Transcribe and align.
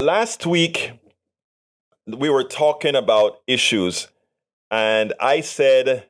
Last 0.00 0.46
week, 0.46 0.92
we 2.06 2.30
were 2.30 2.42
talking 2.42 2.96
about 2.96 3.42
issues, 3.46 4.08
and 4.70 5.12
I 5.20 5.42
said 5.42 6.06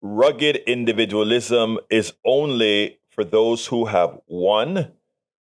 rugged 0.00 0.56
individualism 0.66 1.80
is 1.90 2.14
only 2.24 3.00
for 3.10 3.22
those 3.22 3.66
who 3.66 3.84
have 3.84 4.18
one, 4.24 4.92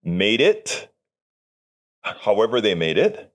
made 0.01 0.39
it, 0.39 0.89
however 2.01 2.61
they 2.61 2.75
made 2.75 2.97
it, 2.97 3.29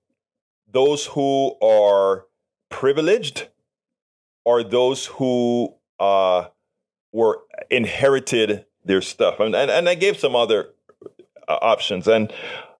those 0.71 1.05
who 1.05 1.55
are 1.61 2.25
privileged, 2.69 3.49
or 4.43 4.63
those 4.63 5.05
who 5.05 5.75
uh, 5.99 6.45
were 7.13 7.43
inherited 7.69 8.65
their 8.83 9.03
stuff. 9.03 9.39
And, 9.39 9.55
and, 9.55 9.69
and 9.69 9.87
I 9.87 9.93
gave 9.93 10.17
some 10.17 10.35
other 10.35 10.69
uh, 11.47 11.59
options. 11.61 12.07
And 12.07 12.33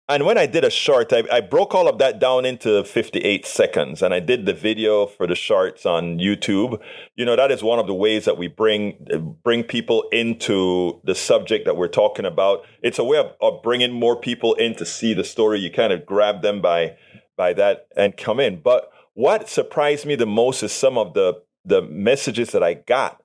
and 0.07 0.25
when 0.25 0.37
I 0.37 0.45
did 0.45 0.63
a 0.63 0.69
short, 0.69 1.11
I, 1.11 1.23
I, 1.31 1.41
broke 1.41 1.73
all 1.73 1.87
of 1.87 1.97
that 1.97 2.19
down 2.19 2.45
into 2.45 2.83
58 2.83 3.43
seconds 3.43 4.03
and 4.03 4.13
I 4.13 4.19
did 4.19 4.45
the 4.45 4.53
video 4.53 5.07
for 5.07 5.25
the 5.25 5.33
shorts 5.33 5.83
on 5.83 6.19
YouTube. 6.19 6.79
You 7.15 7.25
know, 7.25 7.35
that 7.35 7.51
is 7.51 7.63
one 7.63 7.79
of 7.79 7.87
the 7.87 7.93
ways 7.95 8.25
that 8.25 8.37
we 8.37 8.47
bring, 8.47 9.07
bring 9.43 9.63
people 9.63 10.03
into 10.11 11.01
the 11.03 11.15
subject 11.15 11.65
that 11.65 11.75
we're 11.75 11.87
talking 11.87 12.25
about. 12.25 12.65
It's 12.83 12.99
a 12.99 13.03
way 13.03 13.17
of, 13.17 13.31
of 13.41 13.63
bringing 13.63 13.93
more 13.93 14.15
people 14.15 14.53
in 14.53 14.75
to 14.75 14.85
see 14.85 15.15
the 15.15 15.23
story. 15.23 15.59
You 15.59 15.71
kind 15.71 15.91
of 15.91 16.05
grab 16.05 16.43
them 16.43 16.61
by, 16.61 16.97
by 17.35 17.53
that 17.53 17.87
and 17.97 18.15
come 18.15 18.39
in. 18.39 18.61
But 18.61 18.91
what 19.15 19.49
surprised 19.49 20.05
me 20.05 20.15
the 20.15 20.27
most 20.27 20.61
is 20.61 20.71
some 20.71 20.99
of 20.99 21.15
the, 21.15 21.41
the 21.65 21.81
messages 21.81 22.51
that 22.51 22.61
I 22.61 22.75
got 22.75 23.23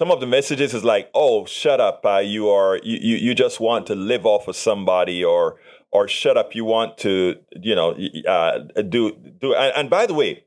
some 0.00 0.10
of 0.10 0.18
the 0.18 0.26
messages 0.26 0.72
is 0.72 0.82
like, 0.82 1.10
"Oh, 1.12 1.44
shut 1.44 1.78
up! 1.78 2.06
Uh, 2.06 2.22
you 2.24 2.48
are 2.48 2.80
you, 2.82 2.98
you 3.02 3.16
you 3.16 3.34
just 3.34 3.60
want 3.60 3.86
to 3.88 3.94
live 3.94 4.24
off 4.24 4.48
of 4.48 4.56
somebody," 4.56 5.22
or 5.22 5.56
or 5.90 6.08
shut 6.08 6.38
up, 6.38 6.54
you 6.54 6.64
want 6.64 6.96
to, 6.98 7.36
you 7.60 7.74
know, 7.74 7.94
uh, 8.26 8.60
do 8.88 9.12
do. 9.12 9.54
And, 9.54 9.76
and 9.76 9.90
by 9.90 10.06
the 10.06 10.14
way, 10.14 10.44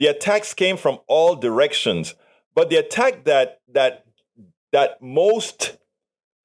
the 0.00 0.08
attacks 0.08 0.54
came 0.54 0.76
from 0.76 0.98
all 1.06 1.36
directions, 1.36 2.16
but 2.56 2.68
the 2.68 2.76
attack 2.76 3.24
that 3.26 3.60
that 3.72 4.06
that 4.72 5.00
most 5.00 5.76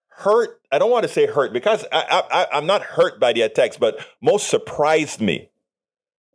hurt 0.09 0.61
i 0.71 0.77
don't 0.77 0.91
want 0.91 1.01
to 1.01 1.09
say 1.09 1.25
hurt 1.25 1.51
because 1.51 1.83
I, 1.91 2.23
I, 2.31 2.57
i'm 2.57 2.67
not 2.67 2.83
hurt 2.83 3.19
by 3.19 3.33
the 3.33 3.41
attacks 3.41 3.77
but 3.77 3.97
most 4.21 4.47
surprised 4.47 5.19
me 5.19 5.49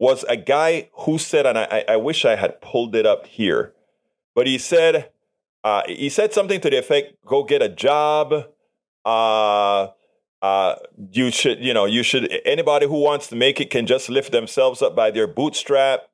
was 0.01 0.25
a 0.25 0.37
guy 0.37 0.89
who 0.93 1.19
said 1.19 1.47
and 1.47 1.57
i, 1.57 1.85
I 1.89 1.97
wish 1.97 2.25
i 2.25 2.35
had 2.35 2.61
pulled 2.61 2.97
it 2.97 3.07
up 3.07 3.27
here 3.27 3.75
but 4.35 4.49
he 4.49 4.59
said 4.59 5.11
uh, 5.67 5.83
he 5.87 6.09
said 6.09 6.33
something 6.33 6.61
to 6.61 6.71
the 6.71 6.79
effect 6.79 7.15
go 7.25 7.43
get 7.43 7.63
a 7.63 7.69
job 7.69 8.33
uh, 9.07 9.89
uh, 10.43 10.77
you 11.13 11.31
should, 11.31 11.61
you 11.61 11.73
know, 11.73 11.87
you 11.87 12.03
should, 12.03 12.31
anybody 12.45 12.87
who 12.87 13.01
wants 13.01 13.29
to 13.29 13.37
make 13.37 13.61
it 13.61 13.71
can 13.71 13.87
just 13.87 14.09
lift 14.09 14.33
themselves 14.33 14.83
up 14.83 14.95
by 14.95 15.11
their 15.11 15.27
bootstrap. 15.27 16.09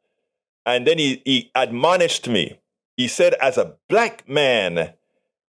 And 0.65 0.87
then 0.87 0.99
he, 0.99 1.23
he 1.25 1.51
admonished 1.55 2.29
me. 2.29 2.61
He 2.97 3.09
said, 3.09 3.35
as 3.35 3.59
a 3.59 3.75
black 3.89 4.29
man, 4.29 4.93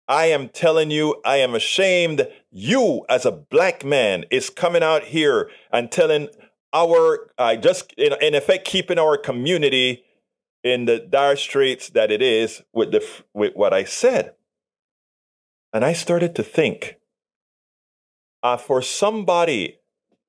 I 0.08 0.26
am 0.26 0.50
telling 0.50 0.92
you, 0.92 1.22
I 1.24 1.38
am 1.38 1.56
ashamed. 1.56 2.28
You, 2.52 3.06
as 3.08 3.26
a 3.26 3.32
black 3.32 3.86
man, 3.86 4.26
is 4.32 4.50
coming 4.50 4.84
out 4.84 5.04
here 5.04 5.50
and 5.72 5.92
telling 5.92 6.30
our, 6.74 7.32
uh, 7.38 7.56
just 7.56 7.94
in, 7.94 8.14
in 8.22 8.36
effect, 8.36 8.66
keeping 8.66 9.00
our 9.00 9.18
community 9.18 10.04
in 10.68 10.86
the 10.86 11.00
dire 11.00 11.36
straits 11.36 11.90
that 11.90 12.12
it 12.12 12.22
is 12.22 12.62
with 12.74 12.92
the 12.92 13.06
with 13.34 13.54
what 13.56 13.74
I 13.74 13.84
said. 13.84 14.34
And 15.74 15.84
I 15.84 15.94
started 15.94 16.36
to 16.36 16.44
think, 16.44 16.96
uh, 18.42 18.58
for 18.58 18.82
somebody, 18.82 19.80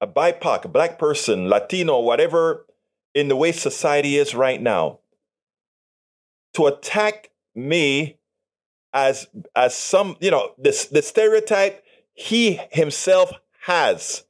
a 0.01 0.07
BIPOC, 0.07 0.65
a 0.65 0.69
black 0.69 0.99
person, 0.99 1.49
Latino, 1.49 2.01
whatever, 2.01 2.67
in 3.15 3.29
the 3.29 3.37
way 3.37 3.53
society 3.53 4.17
is 4.17 4.35
right 4.35 4.61
now, 4.61 5.01
to 6.55 6.67
attack 6.67 7.31
me 7.55 8.19
as 8.93 9.29
as 9.55 9.77
some, 9.77 10.17
you 10.21 10.31
know, 10.31 10.53
this 10.59 10.87
the 10.87 11.03
stereotype 11.03 11.85
he 12.15 12.61
himself 12.73 13.31
has 13.63 14.25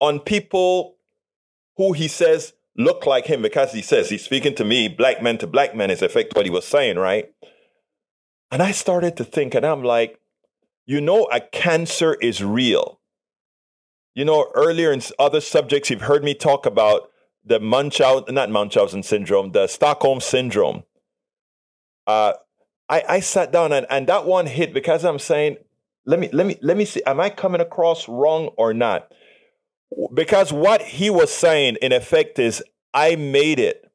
on 0.00 0.20
people 0.20 0.96
who 1.76 1.92
he 1.92 2.08
says 2.08 2.54
look 2.76 3.06
like 3.06 3.26
him 3.26 3.42
because 3.42 3.72
he 3.72 3.82
says 3.82 4.10
he's 4.10 4.24
speaking 4.24 4.54
to 4.56 4.64
me, 4.64 4.88
black 4.88 5.22
men 5.22 5.38
to 5.38 5.46
black 5.46 5.74
men 5.74 5.90
is 5.90 6.02
effect 6.02 6.34
what 6.34 6.46
he 6.46 6.50
was 6.50 6.66
saying, 6.66 6.98
right? 6.98 7.32
And 8.50 8.62
I 8.62 8.72
started 8.72 9.16
to 9.16 9.24
think, 9.24 9.54
and 9.54 9.64
I'm 9.64 9.82
like, 9.82 10.20
you 10.86 11.00
know 11.00 11.28
a 11.32 11.40
cancer 11.40 12.14
is 12.14 12.42
real. 12.42 13.00
You 14.14 14.24
know, 14.24 14.50
earlier 14.54 14.92
in 14.92 15.02
other 15.18 15.40
subjects, 15.40 15.90
you've 15.90 16.02
heard 16.02 16.22
me 16.22 16.34
talk 16.34 16.66
about 16.66 17.10
the 17.44 17.58
Munchausen, 17.58 18.34
not 18.34 18.50
Munchausen 18.50 19.02
syndrome, 19.02 19.52
the 19.52 19.66
Stockholm 19.66 20.20
syndrome. 20.20 20.84
Uh, 22.06 22.34
I, 22.88 23.02
I 23.08 23.20
sat 23.20 23.50
down 23.50 23.72
and, 23.72 23.86
and 23.90 24.06
that 24.06 24.24
one 24.24 24.46
hit 24.46 24.72
because 24.72 25.04
I'm 25.04 25.18
saying, 25.18 25.56
let 26.06 26.20
me, 26.20 26.28
let 26.32 26.46
me, 26.46 26.58
let 26.62 26.76
me 26.76 26.84
see, 26.84 27.02
am 27.06 27.18
I 27.18 27.30
coming 27.30 27.60
across 27.60 28.08
wrong 28.08 28.48
or 28.56 28.74
not? 28.74 29.10
Because 30.12 30.52
what 30.52 30.82
he 30.82 31.10
was 31.10 31.32
saying, 31.32 31.76
in 31.82 31.92
effect, 31.92 32.38
is 32.38 32.62
I 32.92 33.16
made 33.16 33.58
it. 33.58 33.90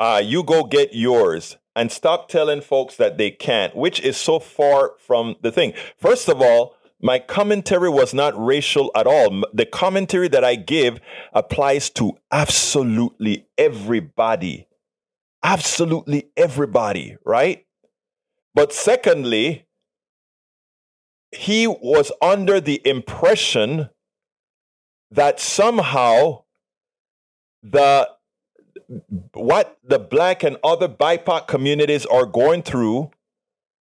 Uh, 0.00 0.20
you 0.24 0.42
go 0.42 0.64
get 0.64 0.94
yours 0.94 1.56
and 1.76 1.90
stop 1.90 2.28
telling 2.28 2.60
folks 2.60 2.96
that 2.96 3.18
they 3.18 3.30
can't, 3.30 3.74
which 3.74 4.00
is 4.00 4.16
so 4.16 4.38
far 4.38 4.92
from 4.98 5.36
the 5.42 5.50
thing. 5.50 5.72
First 5.98 6.28
of 6.28 6.40
all, 6.40 6.76
my 7.00 7.18
commentary 7.18 7.90
was 7.90 8.14
not 8.14 8.32
racial 8.42 8.90
at 8.94 9.06
all. 9.06 9.42
The 9.52 9.66
commentary 9.66 10.28
that 10.28 10.44
I 10.44 10.54
give 10.54 11.00
applies 11.32 11.90
to 11.90 12.12
absolutely 12.32 13.46
everybody. 13.58 14.68
Absolutely 15.42 16.30
everybody, 16.36 17.16
right? 17.24 17.66
But 18.54 18.72
secondly, 18.72 19.66
he 21.30 21.66
was 21.66 22.12
under 22.22 22.60
the 22.60 22.80
impression 22.86 23.90
that 25.14 25.40
somehow 25.40 26.42
the 27.62 28.10
what 29.32 29.78
the 29.82 29.98
black 29.98 30.42
and 30.42 30.58
other 30.62 30.88
BIPOC 30.88 31.46
communities 31.46 32.04
are 32.06 32.26
going 32.26 32.62
through 32.62 33.10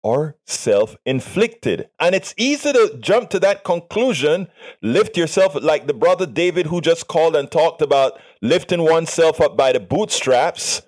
are 0.03 0.37
self 0.45 0.95
inflicted. 1.05 1.89
And 1.99 2.15
it's 2.15 2.33
easy 2.37 2.71
to 2.71 2.97
jump 2.99 3.29
to 3.31 3.39
that 3.41 3.63
conclusion, 3.63 4.47
lift 4.81 5.17
yourself, 5.17 5.55
like 5.61 5.87
the 5.87 5.93
brother 5.93 6.25
David 6.25 6.67
who 6.67 6.81
just 6.81 7.07
called 7.07 7.35
and 7.35 7.51
talked 7.51 7.81
about 7.81 8.19
lifting 8.41 8.83
oneself 8.83 9.41
up 9.41 9.57
by 9.57 9.73
the 9.73 9.79
bootstraps. 9.79 10.81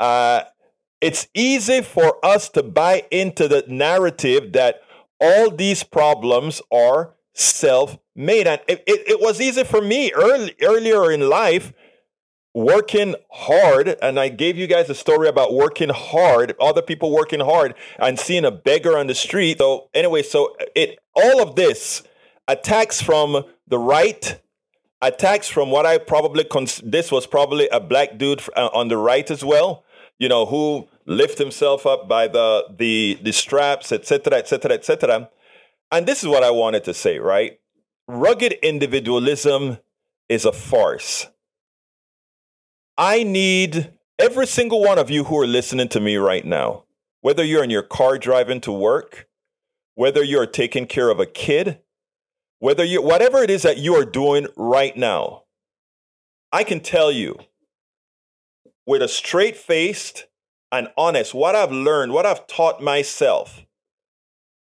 Uh, 0.00 0.42
it's 1.00 1.28
easy 1.32 1.80
for 1.80 2.24
us 2.24 2.48
to 2.50 2.62
buy 2.62 3.04
into 3.10 3.46
the 3.46 3.64
narrative 3.68 4.52
that 4.52 4.80
all 5.20 5.50
these 5.50 5.84
problems 5.84 6.60
are 6.72 7.13
self 7.34 7.98
made. 8.14 8.46
And 8.46 8.60
it, 8.66 8.82
it, 8.86 9.08
it 9.08 9.20
was 9.20 9.40
easy 9.40 9.64
for 9.64 9.82
me 9.82 10.12
early, 10.12 10.54
earlier 10.62 11.12
in 11.12 11.28
life 11.28 11.72
working 12.54 13.16
hard. 13.30 13.96
And 14.00 14.18
i 14.18 14.28
gave 14.28 14.56
you 14.56 14.66
guys 14.66 14.88
a 14.88 14.94
story 14.94 15.28
about 15.28 15.52
working 15.52 15.90
hard 15.90 16.54
other 16.60 16.82
people 16.82 17.10
working 17.10 17.40
hard 17.40 17.74
and 17.98 18.18
seeing 18.18 18.44
a 18.44 18.50
beggar 18.50 18.96
on 18.96 19.08
the 19.08 19.14
street. 19.14 19.58
So 19.58 19.90
anyway 19.92 20.22
so 20.22 20.56
it 20.74 20.98
all 21.14 21.42
of 21.42 21.56
this 21.56 22.02
attacks 22.48 23.00
from 23.00 23.44
the 23.66 23.78
right 23.78 24.40
attacks 25.02 25.48
from 25.48 25.70
what 25.70 25.84
i 25.86 25.98
probably 25.98 26.44
cons- 26.44 26.80
this 26.84 27.10
was 27.10 27.26
probably 27.26 27.68
a 27.68 27.80
black 27.80 28.16
dude 28.18 28.42
uh, 28.56 28.68
on 28.72 28.88
the 28.88 28.96
right 28.96 29.30
as 29.30 29.44
well 29.44 29.84
you 30.18 30.28
know 30.28 30.46
who 30.46 30.88
lift 31.06 31.38
himself 31.38 31.86
up 31.86 32.08
by 32.08 32.26
the 32.28 32.64
the 32.78 33.18
the 33.22 33.32
straps 33.32 33.92
etc 33.92 34.38
etc 34.38 34.72
etc 34.72 35.28
and 35.90 36.06
this 36.06 36.22
is 36.22 36.28
what 36.28 36.42
i 36.42 36.50
wanted 36.50 36.84
to 36.84 36.94
say 36.94 37.18
right 37.18 37.60
rugged 38.08 38.52
individualism 38.62 39.78
is 40.28 40.44
a 40.44 40.52
farce 40.52 41.26
I 42.96 43.24
need 43.24 43.92
every 44.20 44.46
single 44.46 44.80
one 44.80 44.98
of 44.98 45.10
you 45.10 45.24
who 45.24 45.40
are 45.40 45.46
listening 45.46 45.88
to 45.88 46.00
me 46.00 46.16
right 46.16 46.44
now, 46.44 46.84
whether 47.22 47.42
you're 47.42 47.64
in 47.64 47.70
your 47.70 47.82
car 47.82 48.18
driving 48.18 48.60
to 48.62 48.72
work, 48.72 49.26
whether 49.96 50.22
you're 50.22 50.46
taking 50.46 50.86
care 50.86 51.10
of 51.10 51.18
a 51.18 51.26
kid, 51.26 51.80
whether 52.60 52.84
you 52.84 53.02
whatever 53.02 53.42
it 53.42 53.50
is 53.50 53.62
that 53.62 53.78
you 53.78 53.94
are 53.96 54.04
doing 54.04 54.46
right 54.56 54.96
now. 54.96 55.42
I 56.52 56.62
can 56.62 56.78
tell 56.78 57.10
you 57.10 57.36
with 58.86 59.02
a 59.02 59.08
straight 59.08 59.56
faced 59.56 60.26
and 60.70 60.88
honest, 60.96 61.34
what 61.34 61.56
I've 61.56 61.72
learned, 61.72 62.12
what 62.12 62.26
I've 62.26 62.46
taught 62.46 62.80
myself 62.80 63.66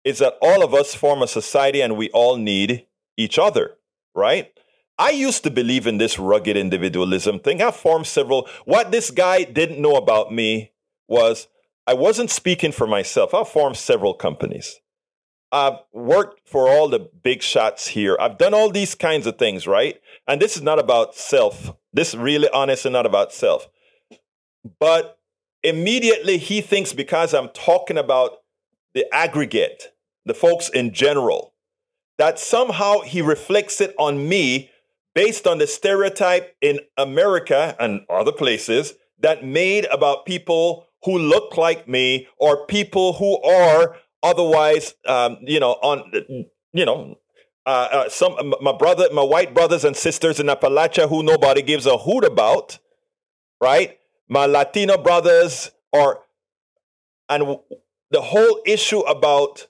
is 0.06 0.20
that 0.20 0.38
all 0.40 0.62
of 0.62 0.72
us 0.72 0.94
form 0.94 1.20
a 1.20 1.26
society 1.26 1.80
and 1.80 1.96
we 1.96 2.08
all 2.10 2.36
need 2.36 2.86
each 3.16 3.40
other, 3.40 3.74
right? 4.14 4.52
I 4.96 5.10
used 5.10 5.42
to 5.42 5.50
believe 5.50 5.84
in 5.84 5.98
this 5.98 6.16
rugged 6.16 6.56
individualism 6.56 7.40
thing. 7.40 7.60
I 7.60 7.72
formed 7.72 8.06
several. 8.06 8.48
What 8.64 8.92
this 8.92 9.10
guy 9.10 9.42
didn't 9.42 9.82
know 9.82 9.96
about 9.96 10.32
me 10.32 10.70
was 11.08 11.48
I 11.88 11.94
wasn't 11.94 12.30
speaking 12.30 12.70
for 12.70 12.86
myself. 12.86 13.34
I 13.34 13.42
formed 13.42 13.76
several 13.76 14.14
companies. 14.14 14.80
I've 15.50 15.80
worked 15.92 16.48
for 16.48 16.68
all 16.68 16.88
the 16.88 17.00
big 17.00 17.42
shots 17.42 17.88
here. 17.88 18.16
I've 18.20 18.38
done 18.38 18.54
all 18.54 18.70
these 18.70 18.94
kinds 18.94 19.26
of 19.26 19.38
things, 19.38 19.66
right? 19.66 20.00
And 20.28 20.40
this 20.40 20.56
is 20.56 20.62
not 20.62 20.78
about 20.78 21.16
self. 21.16 21.72
This 21.92 22.10
is 22.10 22.16
really 22.16 22.48
honestly 22.50 22.92
not 22.92 23.06
about 23.06 23.32
self. 23.32 23.68
But 24.78 25.18
immediately 25.64 26.38
he 26.38 26.60
thinks 26.60 26.92
because 26.92 27.34
I'm 27.34 27.48
talking 27.48 27.98
about 27.98 28.38
the 28.94 29.12
aggregate, 29.12 29.92
the 30.26 30.34
folks 30.34 30.68
in 30.68 30.92
general, 30.92 31.54
that 32.18 32.38
somehow 32.38 33.00
he 33.00 33.22
reflects 33.22 33.80
it 33.80 33.94
on 33.98 34.28
me 34.28 34.70
based 35.14 35.46
on 35.46 35.58
the 35.58 35.66
stereotype 35.66 36.54
in 36.60 36.80
America 36.98 37.74
and 37.80 38.02
other 38.10 38.32
places 38.32 38.94
that 39.18 39.44
made 39.44 39.86
about 39.86 40.26
people 40.26 40.86
who 41.04 41.18
look 41.18 41.56
like 41.56 41.88
me 41.88 42.28
or 42.38 42.66
people 42.66 43.14
who 43.14 43.40
are 43.42 43.96
otherwise, 44.22 44.94
um, 45.06 45.38
you 45.40 45.60
know, 45.60 45.72
on, 45.82 46.12
you 46.72 46.84
know, 46.84 47.16
uh, 47.64 47.88
uh, 47.90 48.08
some 48.08 48.54
my 48.60 48.72
brother, 48.72 49.08
my 49.12 49.22
white 49.22 49.54
brothers 49.54 49.84
and 49.84 49.96
sisters 49.96 50.38
in 50.38 50.46
Appalachia 50.46 51.08
who 51.08 51.22
nobody 51.22 51.62
gives 51.62 51.86
a 51.86 51.96
hoot 51.96 52.24
about, 52.24 52.78
right? 53.60 53.98
My 54.28 54.46
Latino 54.46 54.98
brothers 54.98 55.70
are, 55.92 56.20
and 57.28 57.58
the 58.10 58.20
whole 58.20 58.60
issue 58.66 59.00
about 59.00 59.66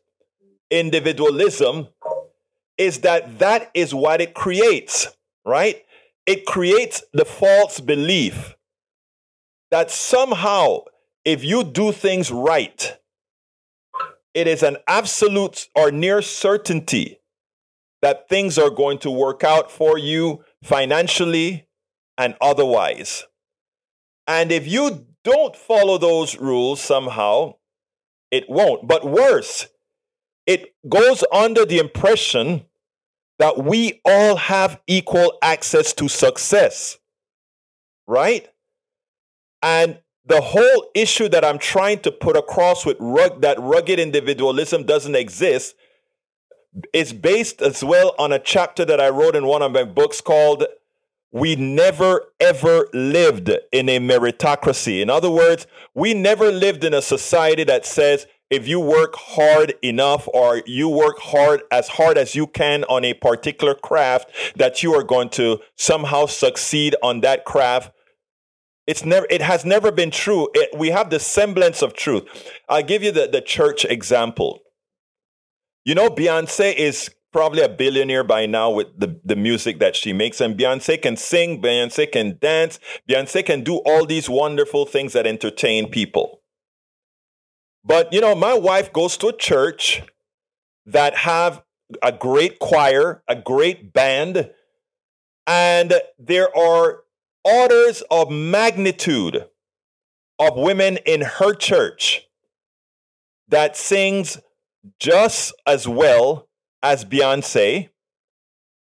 individualism 0.71 1.89
is 2.79 3.01
that 3.01 3.39
that 3.39 3.71
is 3.75 3.95
what 3.95 4.21
it 4.21 4.35
creates, 4.35 5.09
right? 5.45 5.85
It 6.27 6.45
creates 6.45 7.03
the 7.13 7.25
false 7.25 7.81
belief 7.81 8.57
that 9.71 9.91
somehow, 9.91 10.85
if 11.25 11.45
you 11.45 11.65
do 11.65 11.93
things 11.93 12.31
right, 12.31 12.99
it 14.35 14.47
is 14.47 14.63
an 14.63 14.77
absolute 14.87 15.69
or 15.75 15.91
near 15.91 16.21
certainty 16.21 17.21
that 18.03 18.29
things 18.29 18.59
are 18.59 18.71
going 18.71 18.99
to 18.99 19.11
work 19.11 19.43
out 19.43 19.71
for 19.71 19.97
you 19.97 20.45
financially 20.62 21.67
and 22.19 22.35
otherwise. 22.41 23.25
And 24.27 24.53
if 24.53 24.67
you 24.67 25.07
don't 25.25 25.57
follow 25.57 25.99
those 25.99 26.37
rules 26.37 26.81
somehow, 26.81 27.55
it 28.31 28.49
won't. 28.49 28.87
But 28.87 29.05
worse, 29.05 29.69
it 30.47 30.75
goes 30.89 31.25
under 31.33 31.65
the 31.65 31.79
impression 31.79 32.65
that 33.39 33.59
we 33.65 34.01
all 34.05 34.37
have 34.37 34.81
equal 34.87 35.39
access 35.43 35.93
to 35.95 36.09
success, 36.09 36.99
right? 38.07 38.49
And 39.63 39.99
the 40.25 40.41
whole 40.41 40.91
issue 40.95 41.29
that 41.29 41.45
I'm 41.45 41.59
trying 41.59 42.01
to 42.01 42.13
put 42.13 42.37
across 42.37 42.87
with 42.87 42.97
rug, 42.99 43.43
that 43.43 43.61
rugged 43.61 43.99
individualism 43.99 44.85
doesn't 44.85 45.15
exist 45.15 45.75
is 46.93 47.13
based 47.13 47.63
as 47.63 47.83
well 47.83 48.15
on 48.19 48.33
a 48.33 48.39
chapter 48.39 48.85
that 48.85 49.01
I 49.01 49.09
wrote 49.09 49.37
in 49.37 49.47
one 49.47 49.63
of 49.63 49.73
my 49.73 49.85
books 49.85 50.21
called 50.21 50.65
We 51.31 51.57
Never 51.57 52.33
Ever 52.41 52.89
Lived 52.93 53.51
in 53.73 53.89
a 53.89 53.99
Meritocracy. 53.99 55.01
In 55.01 55.09
other 55.09 55.31
words, 55.31 55.67
we 55.95 56.13
never 56.13 56.51
lived 56.51 56.85
in 56.85 56.93
a 56.93 57.03
society 57.03 57.65
that 57.65 57.87
says 57.87 58.27
if 58.51 58.69
you 58.69 58.79
work 58.79 59.15
hard 59.17 59.75
enough 59.83 60.29
or 60.33 60.63
you 60.67 60.89
work 60.89 61.19
hard 61.19 61.63
as 61.71 61.89
hard 61.89 62.17
as 62.17 62.35
you 62.35 62.47
can 62.47 62.85
on 62.85 63.05
a 63.05 63.15
particular 63.15 63.75
craft, 63.75 64.31
that 64.57 64.83
you 64.83 64.95
are 64.95 65.03
going 65.03 65.31
to 65.31 65.61
somehow 65.77 66.27
succeed 66.27 66.95
on 67.03 67.21
that 67.23 67.45
craft 67.45 67.91
it's 68.87 69.05
never, 69.05 69.27
it 69.31 69.43
has 69.43 69.65
never 69.65 69.91
been 69.91 70.11
true. 70.11 70.49
It, 70.55 70.77
we 70.79 70.91
have 70.91 71.11
the 71.11 71.19
semblance 71.19 71.83
of 71.83 71.95
truth. 71.95 72.25
I'll 72.69 72.83
give 72.83 73.03
you 73.03 73.11
the, 73.11 73.27
the 73.27 73.41
church 73.41 73.85
example. 73.85 74.61
You 75.85 75.95
know, 75.95 76.09
Beyonce 76.09 76.75
is 76.75 77.11
probably 77.33 77.63
a 77.63 77.69
billionaire 77.69 78.25
by 78.25 78.47
now 78.47 78.71
with 78.71 78.87
the, 78.99 79.21
the 79.25 79.37
music 79.37 79.79
that 79.81 79.97
she 79.97 80.13
makes. 80.13 80.41
And 80.41 80.57
Beyonce 80.57 81.03
can 81.03 81.17
sing, 81.17 81.61
Beyonce 81.61 82.11
can 82.11 82.39
dance, 82.41 82.79
Beyonce 83.09 83.45
can 83.45 83.63
do 83.63 83.79
all 83.79 84.07
these 84.07 84.29
wonderful 84.29 84.87
things 84.87 85.13
that 85.15 85.27
entertain 85.27 85.91
people. 85.91 86.43
But, 87.87 88.12
you 88.12 88.21
know, 88.21 88.35
my 88.35 88.55
wife 88.55 88.93
goes 88.93 89.17
to 89.19 89.29
a 89.29 89.37
church 89.37 90.03
that 90.87 91.19
have 91.19 91.62
a 92.03 92.11
great 92.11 92.59
choir, 92.59 93.23
a 93.29 93.37
great 93.37 93.93
band, 93.93 94.50
and 95.47 95.94
there 96.19 96.55
are 96.56 97.05
orders 97.44 98.03
of 98.11 98.29
magnitude 98.29 99.47
of 100.41 100.56
women 100.56 100.99
in 101.06 101.21
her 101.21 101.55
church 101.55 102.27
that 103.49 103.77
sings 103.77 104.38
just 104.99 105.55
as 105.65 105.87
well 105.87 106.49
as 106.83 107.05
Beyonce. 107.05 107.91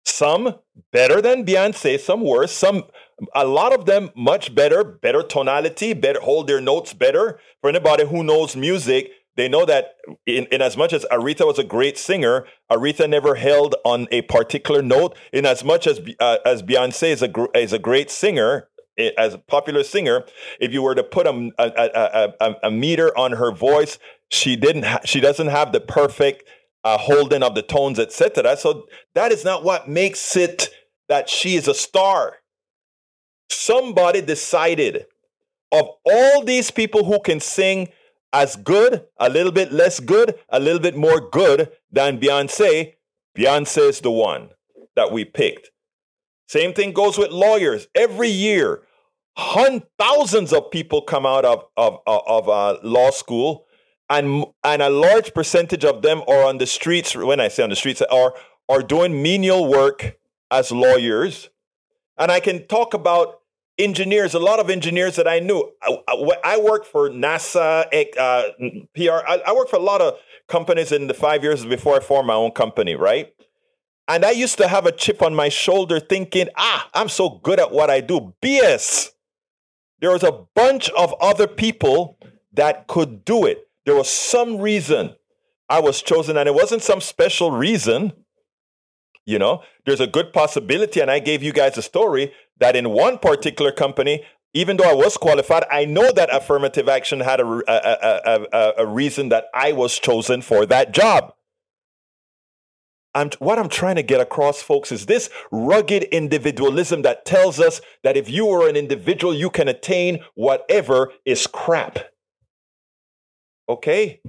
Some 0.06 0.60
better 0.92 1.20
than 1.20 1.44
Beyonce, 1.44 1.98
some 1.98 2.20
worse, 2.20 2.52
some 2.52 2.84
a 3.34 3.44
lot 3.44 3.72
of 3.72 3.86
them 3.86 4.10
much 4.16 4.54
better, 4.54 4.84
better 4.84 5.22
tonality, 5.22 5.92
better 5.92 6.20
hold 6.20 6.46
their 6.46 6.60
notes 6.60 6.92
better. 6.92 7.38
For 7.60 7.70
anybody 7.70 8.06
who 8.06 8.24
knows 8.24 8.56
music, 8.56 9.10
they 9.36 9.48
know 9.48 9.64
that 9.64 9.96
in, 10.26 10.46
in 10.46 10.62
as 10.62 10.76
much 10.76 10.92
as 10.92 11.04
Aretha 11.10 11.46
was 11.46 11.58
a 11.58 11.64
great 11.64 11.98
singer, 11.98 12.46
Aretha 12.70 13.08
never 13.08 13.34
held 13.34 13.74
on 13.84 14.06
a 14.10 14.22
particular 14.22 14.82
note. 14.82 15.16
In 15.32 15.44
as 15.44 15.64
much 15.64 15.86
as 15.86 16.00
uh, 16.20 16.38
as 16.44 16.62
Beyonce 16.62 17.08
is 17.08 17.22
a 17.22 17.32
is 17.54 17.72
a 17.72 17.78
great 17.78 18.10
singer, 18.10 18.68
as 19.18 19.34
a 19.34 19.38
popular 19.38 19.82
singer, 19.82 20.24
if 20.60 20.72
you 20.72 20.82
were 20.82 20.94
to 20.94 21.02
put 21.02 21.26
a, 21.26 21.50
a, 21.58 22.32
a, 22.40 22.54
a 22.64 22.70
meter 22.70 23.16
on 23.18 23.32
her 23.32 23.50
voice, 23.50 23.98
she 24.30 24.56
didn't. 24.56 24.84
Ha- 24.84 25.00
she 25.04 25.20
doesn't 25.20 25.48
have 25.48 25.72
the 25.72 25.80
perfect 25.80 26.48
uh, 26.84 26.98
holding 26.98 27.42
of 27.42 27.54
the 27.54 27.62
tones, 27.62 27.98
etc. 27.98 28.56
So 28.56 28.86
that 29.14 29.32
is 29.32 29.44
not 29.44 29.64
what 29.64 29.88
makes 29.88 30.36
it 30.36 30.70
that 31.08 31.28
she 31.28 31.56
is 31.56 31.66
a 31.66 31.74
star. 31.74 32.36
Somebody 33.54 34.20
decided 34.20 35.06
of 35.72 35.88
all 36.04 36.44
these 36.44 36.70
people 36.70 37.04
who 37.04 37.20
can 37.20 37.40
sing 37.40 37.88
as 38.32 38.56
good, 38.56 39.04
a 39.18 39.28
little 39.28 39.52
bit 39.52 39.72
less 39.72 40.00
good, 40.00 40.34
a 40.48 40.60
little 40.60 40.80
bit 40.80 40.96
more 40.96 41.20
good 41.30 41.70
than 41.90 42.18
Beyonce, 42.18 42.94
Beyonce 43.36 43.88
is 43.88 44.00
the 44.00 44.10
one 44.10 44.50
that 44.96 45.12
we 45.12 45.24
picked. 45.24 45.70
Same 46.48 46.72
thing 46.72 46.92
goes 46.92 47.16
with 47.16 47.30
lawyers. 47.30 47.88
Every 47.94 48.28
year, 48.28 48.82
thousands 49.36 50.52
of 50.52 50.70
people 50.70 51.02
come 51.02 51.26
out 51.26 51.44
of, 51.44 51.64
of, 51.76 51.98
of 52.06 52.48
uh, 52.48 52.78
law 52.82 53.10
school, 53.10 53.66
and, 54.10 54.44
and 54.62 54.82
a 54.82 54.90
large 54.90 55.32
percentage 55.32 55.84
of 55.84 56.02
them 56.02 56.22
are 56.28 56.44
on 56.44 56.58
the 56.58 56.66
streets. 56.66 57.16
When 57.16 57.40
I 57.40 57.48
say 57.48 57.62
on 57.62 57.70
the 57.70 57.76
streets, 57.76 58.02
are, 58.02 58.34
are 58.68 58.82
doing 58.82 59.22
menial 59.22 59.66
work 59.66 60.18
as 60.50 60.70
lawyers. 60.70 61.50
And 62.18 62.30
I 62.30 62.38
can 62.40 62.66
talk 62.66 62.94
about 62.94 63.40
engineers, 63.78 64.34
a 64.34 64.38
lot 64.38 64.60
of 64.60 64.70
engineers 64.70 65.16
that 65.16 65.26
I 65.26 65.40
knew. 65.40 65.70
I, 65.82 66.32
I 66.44 66.58
worked 66.58 66.86
for 66.86 67.08
NASA, 67.10 67.86
uh, 68.18 68.42
PR. 68.94 69.26
I, 69.26 69.42
I 69.46 69.52
worked 69.52 69.70
for 69.70 69.76
a 69.76 69.82
lot 69.82 70.00
of 70.00 70.18
companies 70.48 70.92
in 70.92 71.06
the 71.06 71.14
five 71.14 71.42
years 71.42 71.64
before 71.64 71.96
I 71.96 72.00
formed 72.00 72.26
my 72.26 72.34
own 72.34 72.52
company, 72.52 72.94
right? 72.94 73.32
And 74.06 74.24
I 74.24 74.32
used 74.32 74.58
to 74.58 74.68
have 74.68 74.86
a 74.86 74.92
chip 74.92 75.22
on 75.22 75.34
my 75.34 75.48
shoulder 75.48 75.98
thinking, 75.98 76.48
ah, 76.56 76.88
I'm 76.92 77.08
so 77.08 77.40
good 77.42 77.58
at 77.58 77.72
what 77.72 77.90
I 77.90 78.00
do. 78.00 78.34
BS. 78.42 79.10
There 80.00 80.10
was 80.10 80.22
a 80.22 80.44
bunch 80.54 80.90
of 80.90 81.14
other 81.20 81.46
people 81.46 82.18
that 82.52 82.86
could 82.86 83.24
do 83.24 83.46
it. 83.46 83.66
There 83.86 83.94
was 83.94 84.08
some 84.10 84.58
reason 84.58 85.14
I 85.68 85.80
was 85.80 86.02
chosen, 86.02 86.36
and 86.36 86.46
it 86.46 86.54
wasn't 86.54 86.82
some 86.82 87.00
special 87.00 87.50
reason. 87.50 88.12
You 89.24 89.38
know, 89.38 89.62
there's 89.86 90.00
a 90.00 90.06
good 90.06 90.34
possibility, 90.34 91.00
and 91.00 91.10
I 91.10 91.18
gave 91.20 91.42
you 91.42 91.52
guys 91.52 91.78
a 91.78 91.82
story 91.82 92.32
that 92.58 92.76
in 92.76 92.90
one 92.90 93.18
particular 93.18 93.72
company, 93.72 94.24
even 94.52 94.76
though 94.76 94.88
I 94.88 94.94
was 94.94 95.16
qualified, 95.16 95.64
I 95.70 95.84
know 95.84 96.12
that 96.12 96.34
affirmative 96.34 96.88
action 96.88 97.20
had 97.20 97.40
a, 97.40 97.62
a, 97.66 98.46
a, 98.52 98.72
a 98.78 98.86
reason 98.86 99.28
that 99.30 99.46
I 99.52 99.72
was 99.72 99.98
chosen 99.98 100.42
for 100.42 100.64
that 100.66 100.92
job. 100.92 101.34
I'm, 103.16 103.30
what 103.38 103.58
I'm 103.58 103.68
trying 103.68 103.96
to 103.96 104.02
get 104.02 104.20
across, 104.20 104.60
folks, 104.60 104.90
is 104.90 105.06
this 105.06 105.30
rugged 105.52 106.04
individualism 106.04 107.02
that 107.02 107.24
tells 107.24 107.60
us 107.60 107.80
that 108.02 108.16
if 108.16 108.28
you 108.28 108.48
are 108.50 108.68
an 108.68 108.76
individual, 108.76 109.34
you 109.34 109.50
can 109.50 109.68
attain 109.68 110.24
whatever 110.34 111.12
is 111.24 111.46
crap. 111.46 111.98
Okay? 113.68 114.20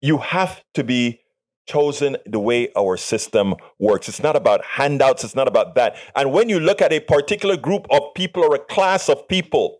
You 0.00 0.18
have 0.18 0.62
to 0.74 0.84
be 0.84 1.20
chosen 1.68 2.16
the 2.26 2.40
way 2.40 2.70
our 2.76 2.96
system 2.96 3.54
works. 3.78 4.08
It's 4.08 4.22
not 4.22 4.34
about 4.34 4.64
handouts, 4.64 5.22
it's 5.22 5.36
not 5.36 5.46
about 5.46 5.74
that. 5.76 5.96
And 6.16 6.32
when 6.32 6.48
you 6.48 6.58
look 6.58 6.82
at 6.82 6.92
a 6.92 7.00
particular 7.00 7.56
group 7.56 7.86
of 7.90 8.14
people 8.14 8.42
or 8.42 8.54
a 8.54 8.58
class 8.58 9.08
of 9.08 9.28
people, 9.28 9.78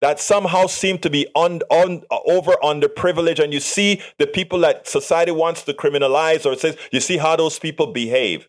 that 0.00 0.20
somehow 0.20 0.66
seem 0.66 0.98
to 0.98 1.10
be 1.10 1.26
on, 1.34 1.60
on, 1.70 2.02
over 2.26 2.52
underprivileged. 2.62 3.42
And 3.42 3.52
you 3.52 3.60
see 3.60 4.02
the 4.18 4.26
people 4.26 4.58
that 4.60 4.86
society 4.86 5.32
wants 5.32 5.62
to 5.64 5.72
criminalize 5.72 6.46
or 6.46 6.56
says, 6.56 6.76
you 6.92 7.00
see 7.00 7.16
how 7.16 7.36
those 7.36 7.58
people 7.58 7.88
behave. 7.88 8.48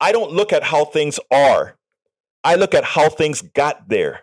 I 0.00 0.12
don't 0.12 0.32
look 0.32 0.52
at 0.52 0.62
how 0.62 0.84
things 0.84 1.18
are. 1.30 1.76
I 2.44 2.54
look 2.54 2.74
at 2.74 2.84
how 2.84 3.08
things 3.08 3.42
got 3.42 3.88
there. 3.88 4.22